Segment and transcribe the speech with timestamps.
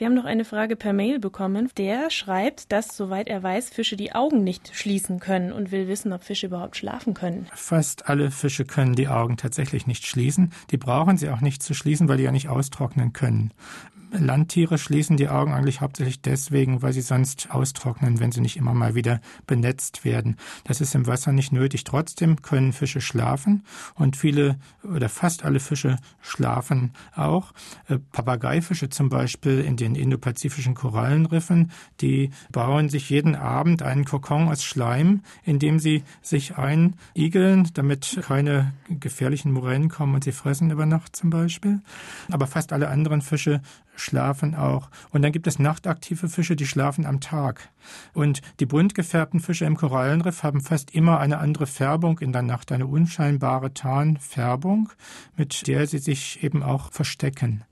[0.00, 1.68] Wir haben noch eine Frage per Mail bekommen.
[1.76, 6.14] Der schreibt, dass, soweit er weiß, Fische die Augen nicht schließen können und will wissen,
[6.14, 7.48] ob Fische überhaupt schlafen können.
[7.52, 10.54] Fast alle Fische können die Augen tatsächlich nicht schließen.
[10.70, 13.52] Die brauchen sie auch nicht zu schließen, weil die ja nicht austrocknen können.
[14.12, 18.74] Landtiere schließen die Augen eigentlich hauptsächlich deswegen, weil sie sonst austrocknen, wenn sie nicht immer
[18.74, 20.36] mal wieder benetzt werden.
[20.64, 21.84] Das ist im Wasser nicht nötig.
[21.84, 27.52] Trotzdem können Fische schlafen und viele oder fast alle Fische schlafen auch.
[27.88, 31.70] Äh, Papageifische zum Beispiel in den indopazifischen Korallenriffen,
[32.00, 38.20] die bauen sich jeden Abend einen Kokon aus Schleim, in dem sie sich einigeln, damit
[38.22, 41.80] keine gefährlichen Muränen kommen und sie fressen über Nacht zum Beispiel.
[42.30, 43.60] Aber fast alle anderen Fische
[44.00, 44.90] schlafen auch.
[45.10, 47.68] Und dann gibt es nachtaktive Fische, die schlafen am Tag.
[48.12, 52.42] Und die bunt gefärbten Fische im Korallenriff haben fast immer eine andere Färbung in der
[52.42, 54.90] Nacht, eine unscheinbare Tarnfärbung,
[55.36, 57.64] mit der sie sich eben auch verstecken.